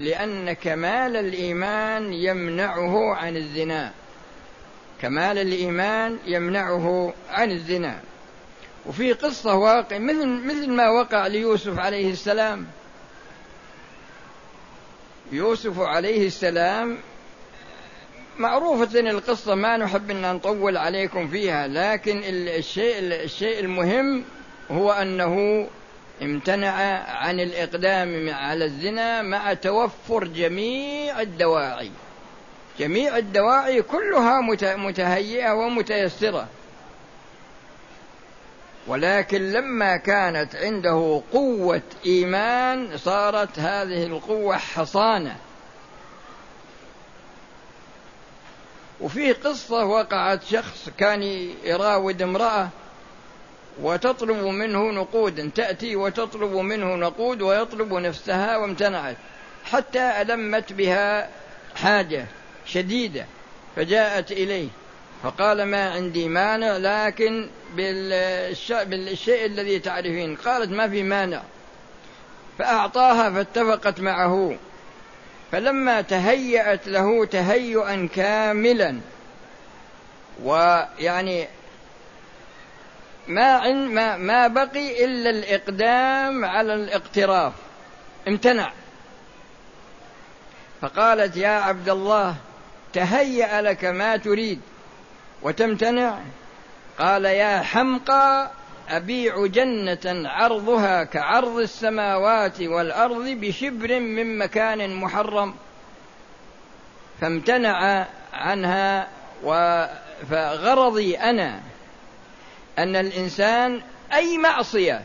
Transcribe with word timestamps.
لأن 0.00 0.52
كمال 0.52 1.16
الإيمان 1.16 2.12
يمنعه 2.12 3.14
عن 3.14 3.36
الزنا. 3.36 3.92
كمال 5.02 5.38
الإيمان 5.38 6.18
يمنعه 6.26 7.14
عن 7.30 7.50
الزنا. 7.50 8.00
وفي 8.86 9.12
قصة 9.12 9.54
واقع 9.54 9.98
مثل 9.98 10.26
مثل 10.26 10.70
ما 10.70 10.90
وقع 10.90 11.26
ليوسف 11.26 11.78
عليه 11.78 12.10
السلام. 12.10 12.66
يوسف 15.32 15.80
عليه 15.80 16.26
السلام 16.26 16.98
معروفة 18.38 19.00
القصة 19.00 19.54
ما 19.54 19.76
نحب 19.76 20.10
أن 20.10 20.34
نطول 20.34 20.76
عليكم 20.76 21.28
فيها 21.28 21.68
لكن 21.68 22.22
الشيء 22.24 22.98
الشيء 22.98 23.60
المهم 23.60 24.24
هو 24.70 24.92
أنه 24.92 25.66
امتنع 26.22 26.70
عن 27.08 27.40
الإقدام 27.40 28.34
على 28.34 28.64
الزنا 28.64 29.22
مع 29.22 29.54
توفر 29.54 30.24
جميع 30.24 31.20
الدواعي. 31.20 31.90
جميع 32.78 33.16
الدواعي 33.16 33.82
كلها 33.82 34.40
متهيئة 34.76 35.52
ومتيسرة. 35.52 36.48
ولكن 38.86 39.52
لما 39.52 39.96
كانت 39.96 40.56
عنده 40.56 41.22
قوة 41.32 41.82
إيمان 42.06 42.96
صارت 42.96 43.58
هذه 43.58 44.06
القوة 44.06 44.56
حصانة. 44.56 45.36
وفي 49.00 49.32
قصة 49.32 49.84
وقعت 49.84 50.44
شخص 50.44 50.88
كان 50.98 51.22
يراود 51.64 52.22
امرأة 52.22 52.68
وتطلب 53.82 54.44
منه 54.44 54.90
نقودا 54.90 55.50
تأتي 55.54 55.96
وتطلب 55.96 56.52
منه 56.52 56.94
نقود 56.94 57.42
ويطلب 57.42 57.94
نفسها 57.94 58.56
وامتنعت 58.56 59.16
حتى 59.64 60.22
ألمت 60.22 60.72
بها 60.72 61.28
حاجة 61.76 62.26
شديدة 62.66 63.26
فجاءت 63.76 64.32
إليه 64.32 64.68
فقال 65.22 65.62
ما 65.62 65.90
عندي 65.90 66.28
مانع 66.28 66.76
لكن 66.76 67.48
بالشيء 67.74 69.46
الذي 69.46 69.78
تعرفين. 69.78 70.36
قالت 70.36 70.70
ما 70.70 70.88
في 70.88 71.02
مانع. 71.02 71.42
فأعطاها 72.58 73.30
فاتفقت 73.30 74.00
معه. 74.00 74.56
فلما 75.52 76.00
تهيأت 76.00 76.88
له 76.88 77.24
تهيئا 77.24 78.08
كاملا 78.14 78.98
ويعني 80.44 81.48
ما 83.28 83.72
ما 83.72 84.16
ما 84.16 84.46
بقي 84.48 85.04
إلا 85.04 85.30
الإقدام 85.30 86.44
على 86.44 86.74
الاقتراف. 86.74 87.52
امتنع. 88.28 88.72
فقالت 90.82 91.36
يا 91.36 91.48
عبد 91.48 91.88
الله 91.88 92.34
تهيأ 92.92 93.62
لك 93.62 93.84
ما 93.84 94.16
تريد 94.16 94.60
وتمتنع؟ 95.42 96.18
قال 96.98 97.24
يا 97.24 97.60
حمقى 97.60 98.50
أبيع 98.88 99.46
جنة 99.46 100.28
عرضها 100.28 101.04
كعرض 101.04 101.58
السماوات 101.58 102.60
والأرض 102.60 103.24
بشبر 103.28 104.00
من 104.00 104.38
مكان 104.38 104.94
محرم. 104.94 105.54
فامتنع 107.20 108.06
عنها 108.32 109.08
فغرضي 110.30 111.18
أنا 111.18 111.60
أن 112.78 112.96
الإنسان 112.96 113.82
أي 114.12 114.38
معصية 114.38 115.02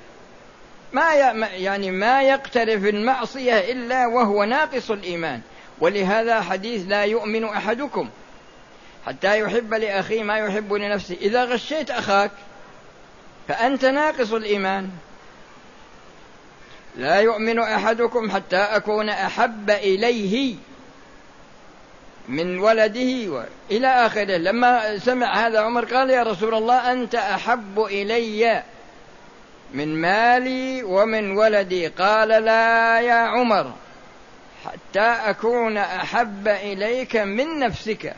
ما 0.93 1.13
يعني 1.43 1.91
ما 1.91 2.21
يقترف 2.21 2.85
المعصية 2.85 3.71
إلا 3.71 4.07
وهو 4.07 4.43
ناقص 4.43 4.91
الإيمان. 4.91 5.41
ولهذا 5.79 6.41
حديث 6.41 6.83
لا 6.87 7.03
يؤمن 7.03 7.43
أحدكم 7.45 8.09
حتى 9.05 9.39
يحب 9.39 9.73
لأخيه 9.73 10.23
ما 10.23 10.37
يحب 10.37 10.73
لنفسه. 10.73 11.17
إذا 11.21 11.45
غشيت 11.45 11.91
أخاك 11.91 12.31
فأنت 13.47 13.85
ناقص 13.85 14.33
الإيمان. 14.33 14.89
لا 16.95 17.15
يؤمن 17.15 17.59
أحدكم 17.59 18.31
حتى 18.31 18.57
أكون 18.57 19.09
أحب 19.09 19.69
إليه. 19.69 20.55
من 22.29 22.59
ولده. 22.59 23.45
إلى 23.71 23.87
آخره. 23.87 24.37
لما 24.37 24.97
سمع 24.97 25.47
هذا 25.47 25.59
عمر 25.59 25.85
قال 25.85 26.09
يا 26.09 26.23
رسول 26.23 26.53
الله 26.55 26.91
أنت 26.91 27.15
أحب 27.15 27.79
إلي 27.79 28.63
من 29.73 30.01
مالي 30.01 30.83
ومن 30.83 31.37
ولدي. 31.37 31.87
قال 31.87 32.27
لا 32.29 32.99
يا 32.99 33.13
عمر 33.13 33.73
حتى 34.65 35.29
أكون 35.29 35.77
أحب 35.77 36.47
إليك 36.47 37.15
من 37.15 37.59
نفسك. 37.59 38.15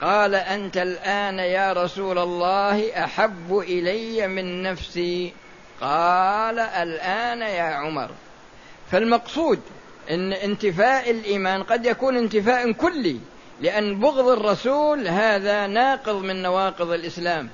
قال 0.00 0.34
أنت 0.34 0.76
الآن 0.76 1.38
يا 1.38 1.72
رسول 1.72 2.18
الله 2.18 3.04
أحب 3.04 3.58
إلي 3.58 4.28
من 4.28 4.62
نفسي. 4.62 5.32
قال 5.80 6.58
الآن 6.58 7.40
يا 7.42 7.62
عمر. 7.62 8.10
فالمقصود 8.90 9.60
إن 10.10 10.32
انتفاء 10.32 11.10
الإيمان 11.10 11.62
قد 11.62 11.86
يكون 11.86 12.16
انتفاء 12.16 12.72
كلي 12.72 13.20
لأن 13.60 14.00
بغض 14.00 14.28
الرسول 14.28 15.08
هذا 15.08 15.66
ناقض 15.66 16.22
من 16.22 16.42
نواقض 16.42 16.90
الإسلام. 16.90 17.48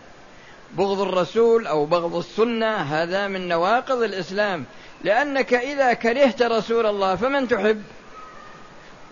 بغض 0.74 1.00
الرسول 1.00 1.66
أو 1.66 1.86
بغض 1.86 2.16
السنة 2.16 2.76
هذا 2.76 3.28
من 3.28 3.48
نواقض 3.48 4.02
الإسلام. 4.02 4.64
لأنك 5.04 5.54
إذا 5.54 5.92
كرهت 5.92 6.42
رسول 6.42 6.86
الله 6.86 7.16
فمن 7.16 7.48
تحب؟ 7.48 7.82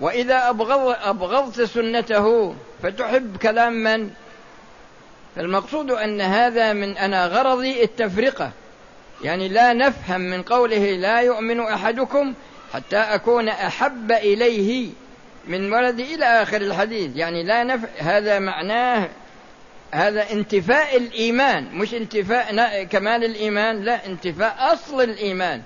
وإذا 0.00 0.48
أبغض 0.48 0.96
أبغضت 1.02 1.62
سنته 1.62 2.54
فتحب 2.82 3.36
كلام 3.36 3.72
من؟ 3.72 4.10
فالمقصود 5.36 5.90
أن 5.90 6.20
هذا 6.20 6.72
من 6.72 6.96
أنا 6.96 7.26
غرضي 7.26 7.82
التفرقة. 7.82 8.50
يعني 9.24 9.48
لا 9.48 9.72
نفهم 9.72 10.20
من 10.20 10.42
قوله 10.42 10.96
لا 10.96 11.20
يؤمن 11.20 11.60
أحدكم 11.60 12.34
حتى 12.76 12.96
أكون 12.96 13.48
أحب 13.48 14.12
إليه 14.12 14.88
من 15.46 15.72
ولدي 15.72 16.14
إلى 16.14 16.24
آخر 16.24 16.60
الحديث. 16.60 17.16
يعني 17.16 17.42
لا 17.42 17.64
نف... 17.64 17.80
هذا 17.98 18.38
معناه 18.38 19.08
هذا 19.92 20.32
انتفاء 20.32 20.96
الإيمان 20.96 21.68
مش 21.74 21.94
انتفاء 21.94 22.84
كمال 22.84 23.24
الإيمان 23.24 23.82
لا 23.82 24.06
انتفاء 24.06 24.56
أصل 24.58 25.00
الإيمان. 25.00 25.62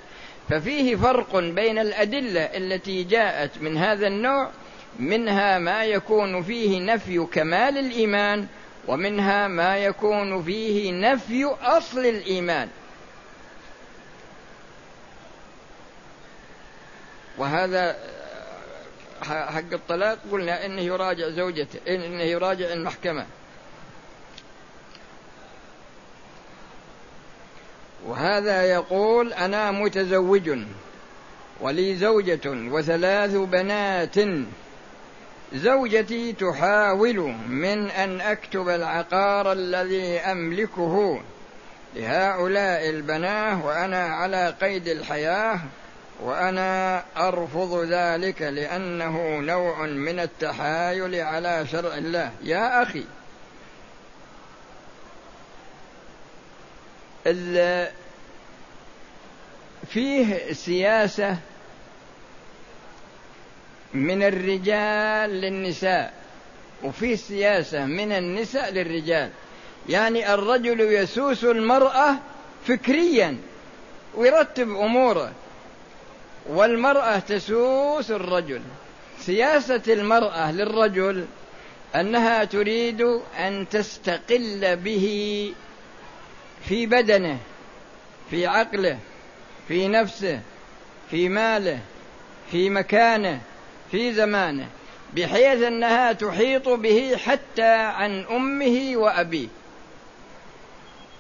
ففيه 0.49 0.97
فرق 0.97 1.37
بين 1.37 1.79
الأدلة 1.79 2.41
التي 2.41 3.05
جاءت 3.05 3.51
من 3.61 3.77
هذا 3.77 4.07
النوع 4.07 4.51
منها 4.99 5.59
ما 5.59 5.85
يكون 5.85 6.43
فيه 6.43 6.81
نفي 6.81 7.27
كمال 7.33 7.79
الإيمان 7.79 8.47
ومنها 8.89 9.49
ما 9.49 9.77
يكون 9.77 10.43
فيه 10.43 10.93
نفي 10.93 11.45
أصل 11.63 12.07
الإيمان. 12.07 12.69
وهذا 17.41 17.97
حق 19.23 19.73
الطلاق 19.73 20.19
قلنا 20.33 20.67
إنه 20.67 20.83
يراجع 20.83 21.29
زوجته 21.29 21.81
إنه 21.89 22.23
يراجع 22.23 22.73
المحكمة. 22.73 23.27
وهذا 28.07 28.63
يقول 28.63 29.33
أنا 29.33 29.71
متزوج 29.71 30.59
ولي 31.61 31.97
زوجة 31.97 32.41
وثلاث 32.47 33.31
بنات. 33.31 34.17
زوجتي 35.53 36.33
تحاول 36.33 37.19
من 37.49 37.91
أن 37.91 38.21
أكتب 38.21 38.69
العقار 38.69 39.53
الذي 39.53 40.19
أملكه 40.19 41.21
لهؤلاء 41.97 42.91
البناه 42.91 43.67
وأنا 43.67 44.05
على 44.05 44.55
قيد 44.61 44.89
الحياة. 44.89 45.61
وأنا 46.23 47.05
أرفض 47.17 47.85
ذلك 47.85 48.43
لأنه 48.43 49.39
نوع 49.39 49.87
من 49.87 50.21
التحايل 50.21 51.15
على 51.15 51.67
شرع 51.67 51.95
الله. 51.95 52.33
يا 52.43 52.83
أخي 52.83 53.05
فيه 59.89 60.53
سياسة 60.53 61.37
من 63.95 64.23
الرجال 64.23 65.31
للنساء 65.31 66.13
وفيه 66.83 67.17
سياسة 67.17 67.87
من 67.87 68.13
النساء 68.13 68.73
للرجال. 68.73 69.31
يعني 69.89 70.35
الرجل 70.35 70.81
يسوس 70.81 71.45
المرأة 71.45 72.17
فكريا 72.67 73.37
ويرتب 74.15 74.69
أموره. 74.69 75.33
والمرأة 76.49 77.19
تسوس 77.19 78.11
الرجل. 78.11 78.63
سياسة 79.19 79.83
المرأة 79.89 80.53
للرجل 80.53 81.27
أنها 81.95 82.45
تريد 82.45 83.01
أن 83.39 83.67
تستقل 83.71 84.77
به 84.77 85.55
في 86.69 86.87
بدنه 86.87 87.39
في 88.31 88.47
عقله 88.47 88.99
في 89.69 89.89
نفسه 89.89 90.41
في 91.11 91.29
ماله 91.29 91.79
في 92.51 92.71
مكانه 92.71 93.41
في 93.91 94.13
زمانه 94.13 94.69
بحيث 95.17 95.63
أنها 95.63 96.13
تحيط 96.13 96.69
به 96.69 97.17
حتى 97.17 97.75
عن 97.75 98.25
أمه 98.25 98.93
وأبيه. 98.95 99.49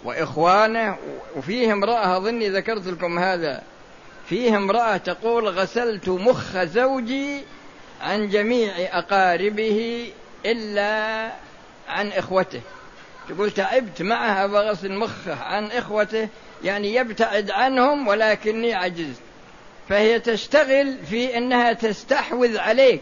وإخوانه 0.04 0.96
وفيه 1.36 1.72
امرأة 1.72 2.16
اظني 2.16 2.48
ذكرت 2.48 2.86
لكم 2.86 3.18
هذا. 3.18 3.62
فيه 4.30 4.56
امرأة 4.56 4.96
تقول 4.96 5.48
غسلت 5.48 6.08
مخ 6.08 6.56
زوجي 6.56 7.40
عن 8.00 8.28
جميع 8.28 8.72
أقاربه 8.78 10.10
إلا 10.46 11.30
عن 11.88 12.08
إخوته. 12.08 12.60
تقول 13.28 13.50
تعبت 13.50 14.02
معها 14.02 14.46
بغسل 14.46 14.92
مخه 14.92 15.34
عن 15.34 15.66
إخوته 15.66 16.28
يعني 16.64 16.94
يبتعد 16.94 17.50
عنهم 17.50 18.08
ولكني 18.08 18.74
عجزت. 18.74 19.20
فهي 19.88 20.20
تشتغل 20.20 20.98
في 21.10 21.38
إنها 21.38 21.72
تستحوذ 21.72 22.58
عليك. 22.58 23.00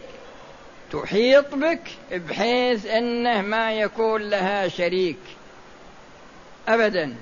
تحيط 0.91 1.55
بك 1.55 1.81
بحيث 2.11 2.85
إنه 2.85 3.41
ما 3.41 3.71
يكون 3.71 4.21
لها 4.21 4.67
شريك. 4.67 5.19
ابدا. 6.67 7.15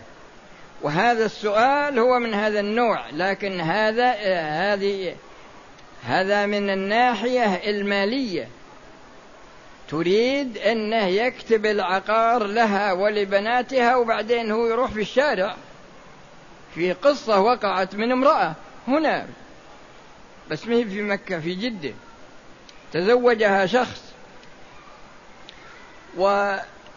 وهذا 0.82 1.26
السؤال 1.26 2.00
هو 2.00 2.20
من 2.20 2.34
هذا 2.34 2.60
النوع 2.60 3.10
لكن 3.10 3.62
هذا 3.62 4.12
هذه 4.74 5.16
هذا 6.04 6.46
من 6.46 6.70
الناحية 6.70 7.70
المالية. 7.70 8.48
تريد 9.90 10.58
أنه 10.58 11.06
يكتب 11.06 11.66
العقار 11.66 12.44
لها 12.44 12.94
ولبناتها 12.94 13.96
وبعدين 13.96 14.52
هو 14.52 14.68
يروح 14.68 14.92
في 14.92 15.02
الشارع. 15.02 15.56
في 16.76 16.94
قصة 16.94 17.40
وقعت 17.40 17.96
من 17.96 18.12
امرأة 18.12 18.56
هنا 18.88 19.28
بس 20.50 20.68
ما 20.68 20.76
هي 20.76 20.86
في 20.86 21.02
مكة 21.02 21.40
في 21.40 21.56
جدة. 21.56 21.94
تزوجها 22.94 23.66
شخص. 23.66 24.14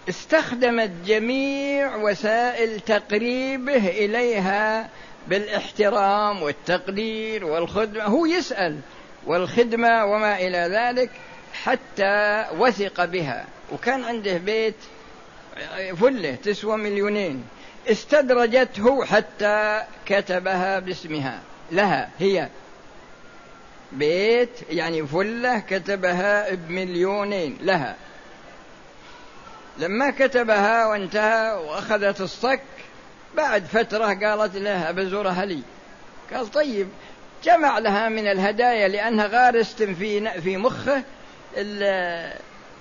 واستخدمت 0.07 0.91
جميع 1.07 1.97
وسائل 1.97 2.81
تقريبه 2.81 3.89
إليها 3.89 4.89
بالاحترام 5.29 6.43
والتقدير 6.43 7.45
والخدمة. 7.45 8.05
هو 8.05 8.27
يسأل 8.27 8.81
والخدمة 9.27 10.05
وما 10.05 10.39
إلى 10.39 10.59
ذلك 10.59 11.11
حتى 11.53 12.47
وثق 12.59 13.05
بها. 13.05 13.45
وكان 13.73 14.05
عنده 14.05 14.37
بيت 14.37 14.75
فله 16.01 16.35
تسوى 16.35 16.77
مليونين. 16.77 17.45
استدرجته 17.89 19.05
حتى 19.05 19.83
كتبها 20.07 20.79
باسمها. 20.79 21.41
لها 21.73 22.11
هي 22.19 22.49
بيت 23.93 24.51
يعني 24.71 25.07
فلة 25.07 25.59
كتبها 25.59 26.55
بمليونين. 26.55 27.59
لها. 27.63 27.97
لما 29.79 30.11
كتبها 30.11 30.87
وانتهى 30.87 31.53
وأخذت 31.55 32.21
الصك 32.21 32.61
بعد 33.37 33.65
فترة 33.65 34.07
قالت 34.07 34.57
له 34.57 34.91
أبزورها 34.91 35.45
لي 35.45 35.63
قال 36.33 36.51
طيب 36.51 36.89
جمع 37.45 37.79
لها 37.79 38.09
من 38.09 38.29
الهدايا 38.29 38.89
لأنها 38.89 39.27
غارست 39.27 39.83
في 39.83 40.41
في 40.41 40.57
مخه 40.57 41.03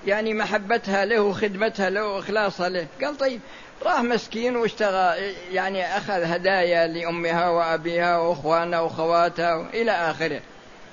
يعني 0.05 0.33
محبتها 0.33 1.05
له 1.05 1.21
وخدمتها 1.21 1.89
له 1.89 2.07
وإخلاصها 2.07 2.69
له. 2.69 2.87
قال 3.03 3.17
طيب 3.17 3.39
راح 3.83 4.01
مسكين 4.01 4.55
واشتغل 4.55 5.33
يعني 5.51 5.97
أخذ 5.97 6.23
هدايا 6.23 6.87
لأمها 6.87 7.49
وأبيها 7.49 8.17
وأخوانها 8.17 8.79
وأخواتها 8.79 9.69
إلى 9.73 9.91
آخره. 9.91 10.41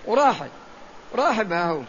وراحت 0.06 0.50
راح 1.14 1.42
بها 1.42 1.70
هو. 1.70 1.82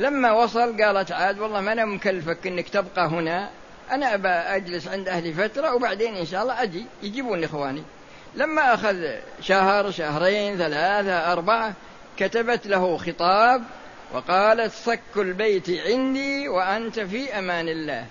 لما 0.00 0.32
وصل 0.32 0.82
قالت 0.82 1.12
عاد 1.12 1.38
والله 1.38 1.60
ما 1.60 1.72
أنا 1.72 1.84
مكلفك 1.84 2.46
إنك 2.46 2.68
تبقى 2.68 3.06
هنا. 3.06 3.50
أنا 3.90 4.14
أبى 4.14 4.28
أجلس 4.28 4.88
عند 4.88 5.08
أهلي 5.08 5.32
فترة 5.32 5.74
وبعدين 5.74 6.16
إن 6.16 6.26
شاء 6.26 6.42
الله 6.42 6.62
أجي. 6.62 6.84
يجيبون 7.02 7.44
إخواني. 7.44 7.82
لما 8.34 8.74
أخذ 8.74 9.04
شهر 9.40 9.90
شهرين 9.90 10.58
ثلاثة 10.58 11.32
أربعة 11.32 11.72
كتبت 12.16 12.66
له 12.66 12.96
خطاب 12.96 13.62
وقالت 14.14 14.72
صك 14.72 15.00
البيت 15.16 15.70
عندي 15.70 16.48
وأنت 16.48 17.00
في 17.00 17.38
أمان 17.38 17.68
الله. 17.68 18.06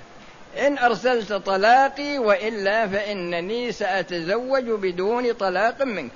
إن 0.58 0.78
أرسلت 0.78 1.34
طلاقي 1.34 2.18
وإلا 2.18 2.88
فإنني 2.88 3.72
سأتزوج 3.72 4.64
بدون 4.64 5.34
طلاق 5.34 5.82
منك. 5.84 6.12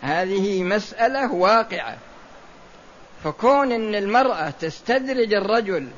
هذه 0.00 0.62
مسألة 0.62 1.32
واقعة. 1.32 1.96
فكون 3.24 3.72
أن 3.72 3.94
المرأة 3.94 4.50
تستدرج 4.50 5.34
الرجل 5.34 5.88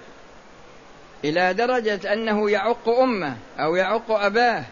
إلى 1.25 1.55
درجة 1.55 2.13
أنه 2.13 2.51
يعق 2.51 2.89
أمه 2.89 3.37
أو 3.59 3.77
يعق 3.77 4.11
أباه 4.11 4.65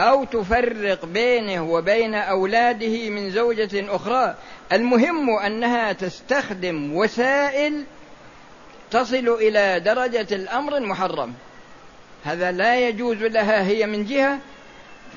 أو 0.00 0.24
تفرق 0.24 1.04
بينه 1.04 1.70
وبين 1.70 2.14
أولاده 2.14 3.10
من 3.10 3.30
زوجة 3.30 3.96
أخرى 3.96 4.34
المهم 4.72 5.30
أنها 5.30 5.92
تستخدم 5.92 6.96
وسائل 6.96 7.84
تصل 8.90 9.28
إلى 9.28 9.80
درجة 9.80 10.26
الأمر 10.34 10.76
المحرم. 10.76 11.34
هذا 12.24 12.52
لا 12.52 12.88
يجوز 12.88 13.16
لها 13.16 13.66
هي 13.66 13.86
من 13.86 14.04
جهة 14.04 14.38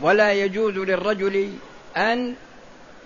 ولا 0.01 0.33
يجوز 0.33 0.74
للرجل 0.74 1.53
أن 1.97 2.35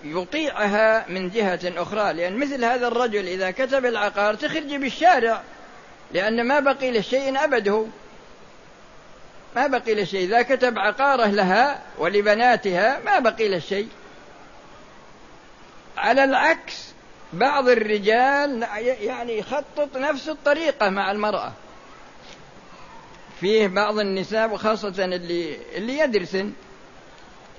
يطيعها 0.04 1.04
من 1.08 1.30
جهة 1.30 1.60
أخرى 1.64 2.12
لأن 2.12 2.36
مثل 2.36 2.64
هذا 2.64 2.86
الرجل 2.86 3.26
إذا 3.26 3.50
كتب 3.50 3.86
العقار 3.86 4.34
تخرج 4.34 4.74
بالشارع 4.74 5.42
لأن 6.12 6.46
ما 6.46 6.60
بقي 6.60 6.90
له 6.90 7.00
شيء 7.00 7.44
أبده. 7.44 7.86
ما 9.56 9.66
بقي 9.66 9.94
له 9.94 10.04
شيء 10.04 10.24
إذا 10.24 10.42
كتب 10.42 10.78
عقاره 10.78 11.26
لها 11.26 11.82
ولبناتها 11.98 13.00
ما 13.04 13.18
بقي 13.18 13.48
له 13.48 13.58
شيء 13.58 13.88
على 15.96 16.24
العكس 16.24 16.92
بعض 17.32 17.68
الرجال 17.68 18.66
يعني 19.00 19.38
يخطط 19.38 19.96
نفس 19.96 20.28
الطريقة 20.28 20.88
مع 20.88 21.10
المرأة. 21.10 21.52
فيه 23.40 23.66
بعض 23.66 23.98
النساء 23.98 24.50
وخاصة 24.52 25.04
اللي 25.04 25.58
اللي 25.74 25.98
يدرسن 25.98 26.52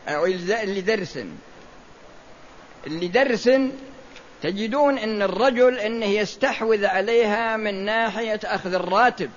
أو 0.07 0.25
اللي 0.25 0.81
درسن. 0.81 1.29
اللي 2.87 3.07
درسن 3.07 3.71
تجدون 4.43 4.97
إن 4.97 5.21
الرجل 5.21 5.79
انه 5.79 6.05
يستحوذ 6.05 6.85
عليها 6.85 7.57
من 7.57 7.85
ناحية 7.85 8.39
أخذ 8.43 8.73
الراتب. 8.73 9.29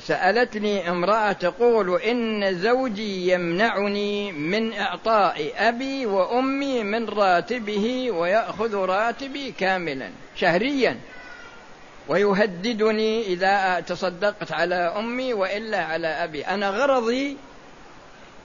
سألتني 0.00 0.90
امرأة 0.90 1.32
تقول 1.32 2.00
إن 2.00 2.54
زوجي 2.58 3.32
يمنعني 3.32 4.32
من 4.32 4.72
إعطاء 4.72 5.52
أبي 5.56 6.06
وأمي 6.06 6.82
من 6.82 7.08
راتبه 7.08 8.10
ويأخذ 8.10 8.74
راتبي 8.74 9.52
كاملا 9.52 10.10
شهريا. 10.36 11.00
ويهددني 12.08 13.26
إذا 13.26 13.80
تصدقت 13.80 14.52
على 14.52 14.74
أمي 14.74 15.34
وإلا 15.34 15.84
على 15.84 16.06
أبي. 16.06 16.46
أنا 16.46 16.70
غرضي 16.70 17.36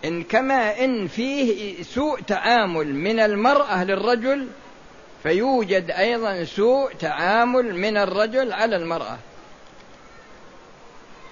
إن 0.06 0.24
كما 0.24 0.84
إن 0.84 1.08
فيه 1.08 1.84
سوء 1.84 2.22
تعامل 2.22 2.96
من 2.96 3.20
المرأة 3.20 3.84
للرجل 3.84 4.48
فيوجد 5.24 5.92
أيضا 5.92 6.44
سوء 6.44 6.94
تعامل 6.94 7.75
من 7.75 7.98
الرجل 7.98 8.54
على 8.54 8.75
المرأة. 8.75 9.18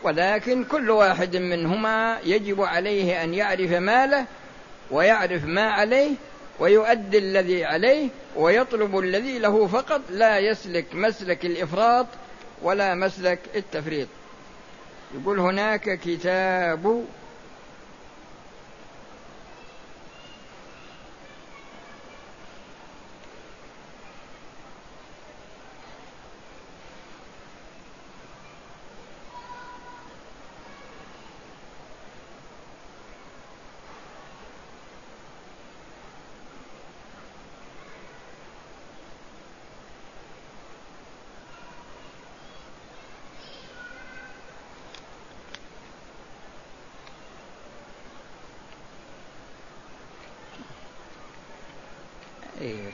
ولكن 0.03 0.63
كل 0.63 0.89
واحد 0.89 1.35
منهما 1.35 2.19
يجب 2.25 2.61
عليه 2.61 3.23
أن 3.23 3.33
يعرف 3.33 3.71
ماله 3.71 4.25
ويعرف 4.91 5.45
ما 5.45 5.61
عليه 5.61 6.11
ويؤدي 6.59 7.17
الذي 7.17 7.65
عليه 7.65 8.09
ويطلب 8.35 8.99
الذي 8.99 9.39
له 9.39 9.67
فقط 9.67 10.01
لا 10.09 10.39
يسلك 10.39 10.85
مسلك 10.95 11.45
الإفراط 11.45 12.07
ولا 12.61 12.95
مسلك 12.95 13.39
التفريط. 13.55 14.07
يقول 15.15 15.39
هناك 15.39 15.99
كتاب 15.99 17.05
إيه. 52.63 52.91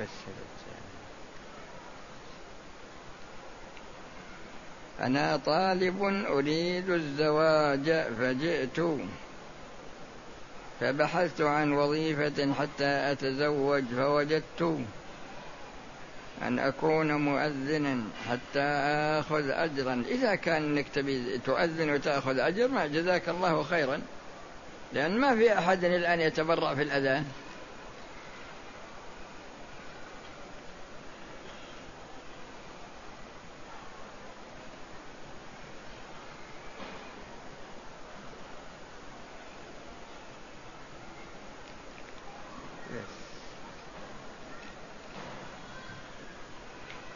بس 0.00 0.08
أنا 5.00 5.36
طالب 5.36 6.02
أريد 6.26 6.90
الزواج 6.90 7.90
فجئت. 8.18 8.80
فبحثت 10.80 11.40
عن 11.40 11.72
وظيفة 11.72 12.54
حتى 12.54 13.12
أتزوج 13.12 13.84
فوجدت. 13.84 14.84
أن 16.42 16.58
أكون 16.58 17.12
مؤذنا 17.12 18.04
حتى 18.30 18.62
آخذ 19.20 19.50
أجرا. 19.50 20.04
إذا 20.08 20.34
كان 20.34 20.62
أنك 20.62 20.86
تؤذن 21.46 21.90
وتأخذ 21.90 22.38
أجر 22.38 22.68
ما 22.68 22.86
جزاك 22.86 23.28
الله 23.28 23.62
خيرا. 23.62 24.00
لأن 24.92 25.18
ما 25.18 25.36
في 25.36 25.58
أحد 25.58 25.84
الآن 25.84 26.20
يتبرع 26.20 26.74
في 26.74 26.82
الأذان. 26.82 27.24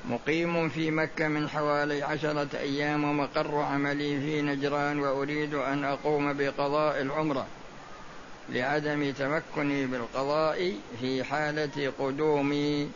مقيم 0.07 0.69
في 0.69 0.91
مكة 0.91 1.29
من 1.29 1.49
حوالي 1.49 2.03
عشرة 2.03 2.49
أيام 2.55 3.05
ومقر 3.05 3.59
عملي 3.61 4.21
في 4.21 4.43
نجران 4.43 4.99
وأريد 4.99 5.55
أن 5.55 5.85
أقوم 5.85 6.33
بقضاء 6.33 7.01
العمرة 7.01 7.47
لعدم 8.49 9.13
تمكني 9.13 9.87
بالقضاء 9.87 10.73
في 11.01 11.25
حالة 11.25 11.93
قدومي. 11.99 12.89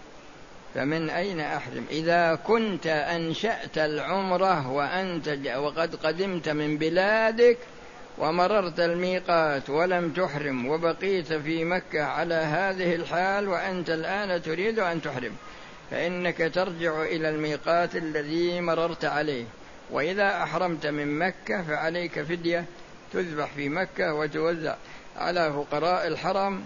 فمن 0.75 1.11
أين 1.11 1.41
أحرم؟ 1.41 1.85
إذا 1.91 2.35
كنت 2.35 2.87
أنشأت 2.87 3.79
العمرة 3.79 4.71
وأنت 4.71 5.39
وقد 5.57 5.95
قدمت 5.95 6.49
من 6.49 6.79
بلادك 6.79 7.59
ومررت 8.19 8.81
الميقات 8.81 9.71
ولم 9.71 10.11
تحرم 10.11 10.67
وبقيت 10.67 11.33
في 11.33 11.65
مكة 11.65 12.03
على 12.03 12.35
هذه 12.35 12.95
الحال 12.95 13.49
وأنت 13.49 13.91
الآن 13.91 14.43
تريد 14.43 14.79
أن 14.79 15.03
تحرم 15.03 15.33
فإنك 15.91 16.51
ترجع 16.55 17.03
إلى 17.03 17.29
الميقات 17.29 17.97
الذي 17.97 18.61
مررت 18.61 19.05
عليه. 19.05 19.45
وإذا 19.91 20.43
أحرمت 20.43 20.87
من 20.87 21.19
مكة 21.19 21.63
فعليك 21.63 22.23
فدية 22.23 22.65
تذبح 23.13 23.53
في 23.57 23.69
مكة 23.69 24.15
وتوزع 24.15 24.75
على 25.17 25.53
فقراء 25.53 26.07
الحرم. 26.07 26.65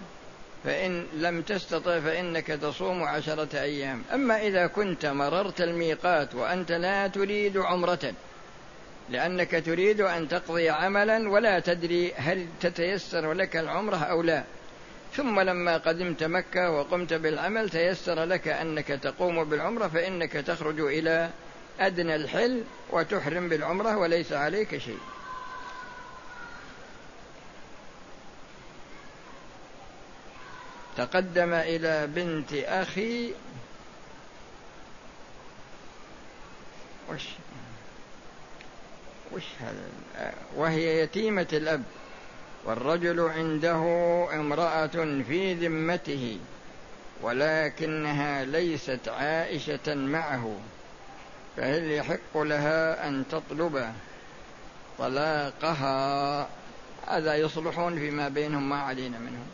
فإن 0.65 1.07
لم 1.15 1.43
تستطع 1.43 2.01
فإنك 2.01 2.47
تصوم 2.47 3.03
عشرة 3.03 3.61
أيام. 3.61 4.03
أما 4.15 4.41
إذا 4.41 4.67
كنت 4.67 5.07
مررت 5.07 5.61
الميقات 5.61 6.35
وأنت 6.35 6.73
لا 6.73 7.07
تريد 7.07 7.57
عمرة 7.57 8.13
لأنك 9.11 9.63
تريد 9.67 10.01
أن 10.01 10.29
تقضي 10.29 10.71
عملا 10.71 11.31
ولا 11.31 11.59
تدري 11.61 12.13
هل 12.17 12.47
تتيسر 12.61 13.33
لك 13.33 13.57
العمرة 13.57 13.97
أو 13.97 14.23
لا. 14.23 14.45
ثم 15.17 15.41
لما 15.41 15.77
قدمت 15.77 16.23
مكة 16.23 16.71
وقمت 16.71 17.13
بالعمل 17.13 17.71
تيسر 17.71 18.25
لك 18.25 18.49
أنك 18.49 18.89
تقوم 18.89 19.45
بالعمرة 19.45 19.89
فإنك 19.89 20.33
تخرج 20.33 20.81
إلى 20.81 21.31
أدنى 21.81 22.17
الحل 22.17 22.65
وتحرم 22.91 23.49
بالعمرة 23.49 23.97
وليس 23.97 24.33
عليك 24.33 24.79
شيء. 24.79 24.99
تقدم 30.97 31.53
إلى 31.53 32.07
بنت 32.07 32.53
أخي. 32.53 33.33
وش؟ 37.13 37.23
وش 39.33 39.43
هذا؟ 39.61 40.35
وهي 40.57 41.01
يتيمة 41.01 41.49
الأب. 41.53 41.83
والرجل 42.65 43.21
عنده 43.21 43.81
امرأة 44.35 45.23
في 45.29 45.55
ذمته 45.55 46.39
ولكنها 47.23 48.45
ليست 48.45 49.09
عائشة 49.09 49.95
معه 49.95 50.57
فهل 51.57 51.91
يحق 51.91 52.37
لها 52.39 53.09
أن 53.09 53.25
تطلب 53.31 53.93
طلاقها؟ 54.99 56.49
هذا 57.07 57.35
يصلحون 57.35 57.99
فيما 57.99 58.29
بينهم 58.29 58.69
ما 58.69 58.77
علينا 58.83 59.19
منهم. 59.19 59.47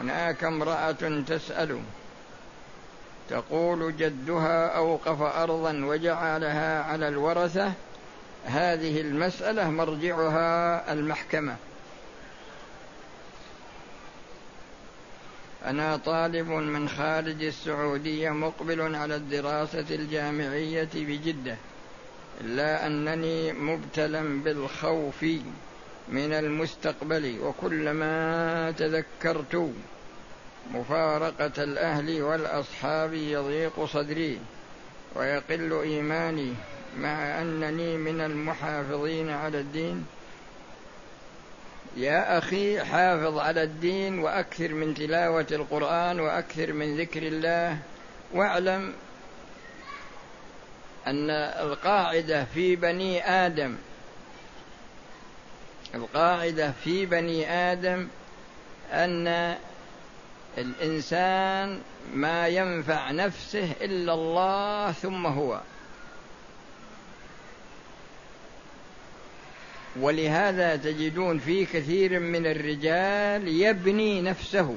هناك 0.00 0.44
امرأة 0.44 1.22
تسأل 1.26 1.80
تقول 3.30 3.96
جدها 3.96 4.76
أوقف 4.76 5.22
أرضا 5.22 5.84
وجعلها 5.84 6.82
على 6.82 7.08
الورثة 7.08 7.72
هذه 8.46 9.00
المسألة 9.00 9.70
مرجعها 9.70 10.92
المحكمة. 10.92 11.56
أنا 15.64 15.96
طالب 15.96 16.48
من 16.48 16.88
خارج 16.88 17.42
السعودية 17.42 18.30
مقبل 18.30 18.96
على 18.96 19.16
الدراسة 19.16 19.86
الجامعية 19.90 20.88
بجدة 20.94 21.56
إلا 22.40 22.86
أنني 22.86 23.52
مبتلى 23.52 24.22
بالخوف 24.22 25.22
من 26.08 26.32
المستقبل 26.32 27.38
وكلما 27.40 28.70
تذكرت 28.70 29.72
مفارقة 30.70 31.62
الأهل 31.62 32.22
والأصحاب 32.22 33.14
يضيق 33.14 33.84
صدري 33.84 34.38
ويقل 35.14 35.72
إيماني. 35.72 36.54
مع 36.98 37.40
أنني 37.40 37.96
من 37.96 38.20
المحافظين 38.20 39.30
على 39.30 39.60
الدين. 39.60 40.06
يا 41.96 42.38
أخي 42.38 42.84
حافظ 42.84 43.38
على 43.38 43.62
الدين 43.62 44.18
وأكثر 44.18 44.74
من 44.74 44.94
تلاوة 44.94 45.46
القرآن 45.52 46.20
وأكثر 46.20 46.72
من 46.72 46.96
ذكر 46.96 47.22
الله. 47.22 47.78
واعلم 48.32 48.94
أن 51.06 51.30
القاعدة 51.30 52.44
في 52.44 52.76
بني 52.76 53.28
آدم 53.30 53.76
القاعدة 55.94 56.72
في 56.84 57.06
بني 57.06 57.50
آدم 57.50 58.08
أن 58.92 59.56
الإنسان 60.58 61.80
ما 62.14 62.48
ينفع 62.48 63.10
نفسه 63.10 63.72
إلا 63.80 64.14
الله 64.14 64.92
ثم 64.92 65.26
هو. 65.26 65.60
ولهذا 70.00 70.76
تجدون 70.76 71.38
في 71.38 71.64
كثير 71.64 72.20
من 72.20 72.46
الرجال 72.46 73.48
يبني 73.48 74.22
نفسه 74.22 74.76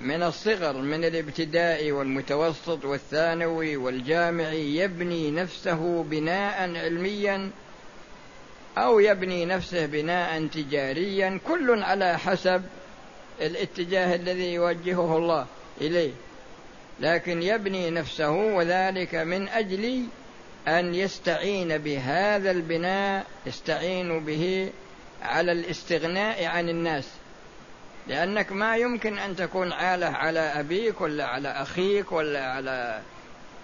من 0.00 0.22
الصغر 0.22 0.76
من 0.76 1.04
الابتدائي 1.04 1.92
والمتوسط 1.92 2.84
والثانوي 2.84 3.76
والجامعي 3.76 4.76
يبني 4.76 5.30
نفسه 5.30 6.02
بناء 6.02 6.76
علميا 6.76 7.50
أو 8.78 9.00
يبني 9.00 9.44
نفسه 9.44 9.86
بناء 9.86 10.46
تجاريا 10.46 11.40
كل 11.48 11.82
على 11.82 12.18
حسب 12.18 12.62
الاتجاه 13.40 14.14
الذي 14.14 14.52
يوجهه 14.52 15.16
الله 15.16 15.46
إليه. 15.80 16.12
لكن 17.00 17.42
يبني 17.42 17.90
نفسه 17.90 18.30
وذلك 18.30 19.14
من 19.14 19.48
أجل 19.48 20.04
أن 20.68 20.94
يستعين 20.94 21.78
بهذا 21.78 22.50
البناء 22.50 23.26
يستعين 23.46 24.24
به 24.24 24.70
على 25.22 25.52
الاستغناء 25.52 26.44
عن 26.44 26.68
الناس. 26.68 27.08
لأنك 28.06 28.52
ما 28.52 28.76
يمكن 28.76 29.18
أن 29.18 29.36
تكون 29.36 29.72
عالة 29.72 30.06
على 30.06 30.40
أبيك 30.40 31.00
ولا 31.00 31.24
على 31.24 31.48
أخيك 31.48 32.12
ولا 32.12 32.46
على 32.46 33.00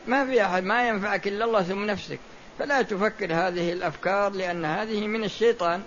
ما 0.06 0.26
في 0.26 0.44
أحد 0.44 0.62
ما 0.64 0.88
ينفعك 0.88 1.28
إلا 1.28 1.44
الله 1.44 1.62
ثم 1.62 1.84
نفسك. 1.84 2.18
فلا 2.58 2.82
تفكر 2.82 3.34
هذه 3.34 3.72
الأفكار 3.72 4.32
لأن 4.32 4.64
هذه 4.64 5.06
من 5.06 5.24
الشيطان. 5.24 5.82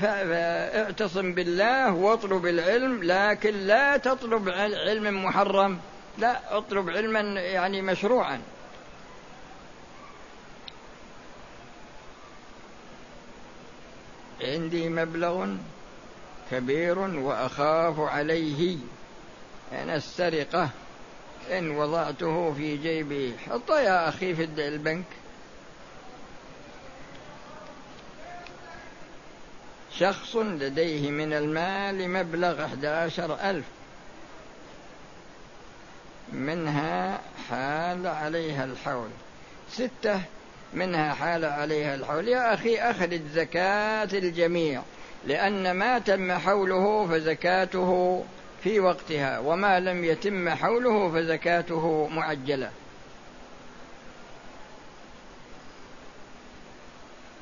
فاعتصم 0.00 1.34
بالله 1.34 1.94
واطلب 1.94 2.46
العلم 2.46 3.02
لكن 3.02 3.54
لا 3.54 3.96
تطلب 3.96 4.48
علم 4.48 5.24
محرم. 5.24 5.78
لا 6.18 6.58
اطلب 6.58 6.90
علما 6.90 7.20
يعني 7.40 7.82
مشروعا. 7.82 8.40
عندي 14.42 14.88
مبلغ 14.88 15.54
كبير 16.50 16.98
وأخاف 16.98 18.00
عليه. 18.00 18.76
يعني 19.72 19.96
السرقة. 19.96 20.70
إن 21.50 21.70
وضعته 21.70 22.52
في 22.52 22.76
جيبي. 22.76 23.34
حطه 23.50 23.80
يا 23.80 24.08
أخي 24.08 24.34
في 24.34 24.44
البنك. 24.44 25.04
شخص 29.98 30.36
لديه 30.36 31.10
من 31.10 31.32
المال 31.32 32.10
مبلغ 32.10 32.64
أحد 32.64 32.84
عشر 32.84 33.50
ألف. 33.50 33.64
منها 36.32 37.20
حال 37.50 38.06
عليها 38.06 38.64
الحول. 38.64 39.08
ستة 39.70 40.22
منها 40.74 41.14
حال 41.14 41.44
عليها 41.44 41.94
الحول. 41.94 42.28
يا 42.28 42.54
أخي 42.54 42.76
أخرج 42.78 43.20
زكاة 43.34 44.08
الجميع 44.12 44.82
لأن 45.26 45.70
ما 45.70 45.98
تم 45.98 46.32
حوله 46.32 47.06
فزكاته 47.06 48.24
في 48.64 48.80
وقتها 48.80 49.38
وما 49.38 49.80
لم 49.80 50.04
يتم 50.04 50.48
حوله 50.48 51.10
فزكاته 51.10 52.08
معجله 52.08 52.70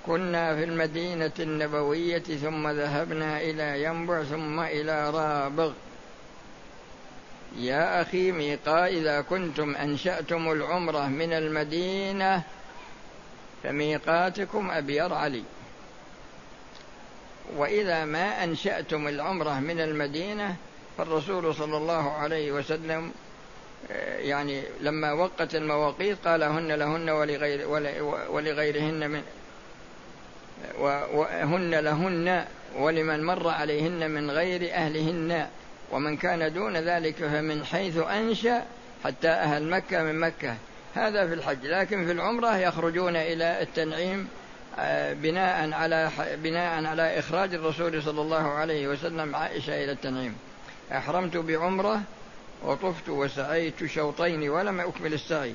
كنا 0.07 0.57
في 0.57 0.65
المدينة 0.65 1.33
النبوية 1.41 2.19
ثم 2.19 2.69
ذهبنا 2.69 3.41
إلى 3.41 3.83
ينبع 3.83 4.23
ثم 4.23 4.61
إلى 4.61 5.11
رابغ. 5.11 5.73
يا 7.57 8.03
أخي 8.03 8.33
ميقا 8.33 8.87
إذا 8.87 9.21
كنتم 9.21 9.75
أنشأتم 9.75 10.53
العمرة 10.53 11.07
من 11.07 11.33
المدينة 11.33 12.43
فميقاتكم 13.63 14.71
ابير 14.71 15.15
علي. 15.15 15.43
وإذا 17.57 18.05
ما 18.05 18.45
أنشأتم 18.45 19.09
العمرة 19.09 19.61
من 19.61 19.81
المدينة 19.81 20.57
فالرسول 20.99 21.55
صلى 21.55 21.77
الله 21.77 22.13
عليه 22.13 22.53
وسلم 22.53 23.13
يعني 24.19 24.63
لما 24.81 25.13
وقت 25.13 25.55
المواقيت 25.55 26.17
قال 26.25 26.43
هن 26.43 26.73
لهن 26.73 27.11
ولغير 27.11 27.69
ولغيرهن 28.31 29.11
من 29.11 29.23
وهن 30.79 31.75
لهن 31.75 32.45
ولمن 32.77 33.25
مر 33.25 33.49
عليهن 33.49 34.11
من 34.11 34.31
غير 34.31 34.75
أهلهن. 34.75 35.47
ومن 35.93 36.17
كان 36.17 36.53
دون 36.53 36.77
ذلك 36.77 37.15
فمن 37.15 37.65
حيث 37.65 37.97
أنشأ 37.97 38.65
حتى 39.05 39.29
أهل 39.29 39.71
مكة 39.71 40.03
من 40.03 40.21
مكة. 40.21 40.57
هذا 40.99 41.27
في 41.27 41.35
الحج 41.35 41.67
لكن 41.67 42.07
في 42.07 42.13
العمرة 42.13 42.57
يخرجون 42.57 43.17
إلى 43.17 43.63
التنعيم 43.63 44.29
آه، 44.79 45.13
بناء 45.13 45.73
على 45.73 46.11
بناء 46.43 46.85
على 46.85 47.19
إخراج 47.19 47.55
الرسول 47.55 48.03
صلى 48.03 48.21
الله 48.21 48.49
عليه 48.53 48.89
وسلم 48.89 49.37
عائشة 49.37 49.85
إلى 49.85 49.93
التنعيم. 49.93 50.37
أحرمت 50.93 51.37
بعمرة 51.37 52.01
وطفت 52.63 53.09
وسعيت 53.09 53.87
شوطين 53.87 54.49
ولم 54.49 54.81
أكمل 54.81 55.15
السعي 55.15 55.55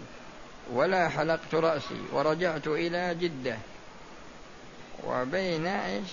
ولا 0.73 1.09
حلقت 1.09 1.55
رأسي 1.55 2.01
ورجعت 2.11 2.67
إلى 2.67 3.15
جدة. 3.15 3.57
وبين 5.03 5.67
إيش؟ 5.67 6.09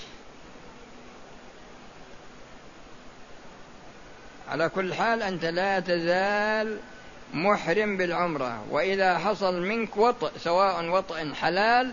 على 4.49 4.69
كل 4.69 4.95
حال 4.95 5.23
أنت 5.23 5.45
لا 5.45 5.81
تزال 5.81 6.79
محرم 7.35 7.97
بالعمرة 7.97 8.65
وإذا 8.71 9.19
حصل 9.19 9.63
منك 9.63 9.97
وطئ 9.97 10.31
سواء 10.39 10.89
وطئ 10.89 11.35
حلال 11.35 11.93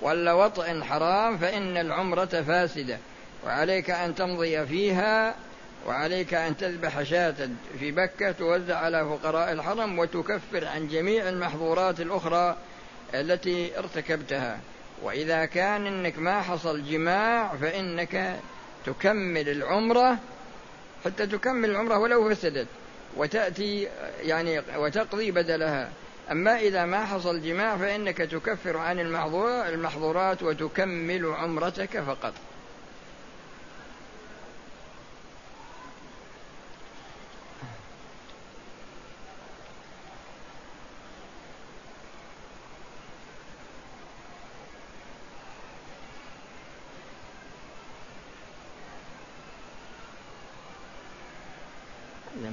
ولا 0.00 0.32
وطئ 0.32 0.82
حرام 0.82 1.38
فإن 1.38 1.76
العمرة 1.76 2.24
فاسدة. 2.24 2.98
وعليك 3.46 3.90
أن 3.90 4.14
تمضي 4.14 4.66
فيها 4.66 5.34
وعليك 5.86 6.34
أن 6.34 6.56
تذبح 6.56 7.02
شاة 7.02 7.48
في 7.78 7.90
بكة 7.90 8.32
توزع 8.32 8.76
على 8.76 9.04
فقراء 9.04 9.52
الحرم 9.52 9.98
وتكفر 9.98 10.66
عن 10.66 10.88
جميع 10.88 11.28
المحظورات 11.28 12.00
الأخرى 12.00 12.56
التي 13.14 13.78
ارتكبتها. 13.78 14.60
وإذا 15.02 15.44
كان 15.44 15.86
إنك 15.86 16.18
ما 16.18 16.42
حصل 16.42 16.84
جماع 16.84 17.56
فإنك 17.60 18.40
تكمل 18.86 19.48
العمرة 19.48 20.18
حتى 21.04 21.26
تكمل 21.26 21.70
العمرة 21.70 21.98
ولو 21.98 22.30
فسدت. 22.30 22.66
وتأتي 23.16 23.88
يعني 24.20 24.62
وتقضي 24.76 25.30
بدلها. 25.30 25.88
أما 26.30 26.58
إذا 26.58 26.84
ما 26.84 27.04
حصل 27.04 27.42
جماع 27.42 27.76
فإنك 27.76 28.16
تكفر 28.16 28.76
عن 28.76 29.00
المحظورات 29.68 30.42
وتكمل 30.42 31.26
عمرتك 31.26 32.00
فقط. 32.00 32.32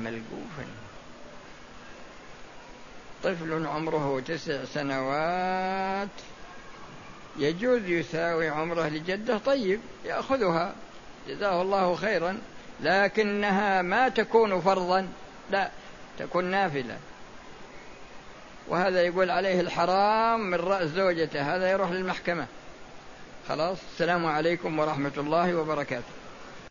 ملقوفا 0.10 0.65
طفل 3.24 3.65
عمره 3.65 4.19
تسع 4.19 4.65
سنوات 4.65 6.10
يجوز 7.38 7.86
يساوي 7.86 8.50
عمره 8.50 8.88
لجده 8.88 9.38
طيب 9.38 9.80
يأخذها 10.06 10.76
جزاه 11.28 11.62
الله 11.62 11.95
خيرا 11.95 12.38
لكنها 12.82 13.82
ما 13.82 14.10
تكون 14.10 14.62
فرضا 14.62 15.08
لا 15.52 15.69
تكون 16.19 16.45
نافلة. 16.45 16.98
وهذا 18.67 19.02
يقول 19.02 19.32
عليه 19.32 19.62
الحرام 19.62 20.39
من 20.39 20.56
رأس 20.56 20.89
زوجته 20.89 21.56
هذا 21.56 21.72
يروح 21.72 21.91
للمحكمة. 21.91 22.48
خلاص 23.50 23.78
السلام 23.93 24.26
عليكم 24.26 24.80
ورحمة 24.80 25.12
الله 25.17 25.56
وبركاته. 25.56 26.18